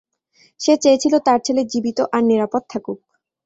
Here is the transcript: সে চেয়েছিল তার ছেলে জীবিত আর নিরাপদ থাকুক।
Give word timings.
সে 0.59 0.73
চেয়েছিল 0.83 1.13
তার 1.27 1.39
ছেলে 1.45 1.61
জীবিত 1.71 1.99
আর 2.13 2.21
নিরাপদ 2.23 2.63
থাকুক। 2.69 2.99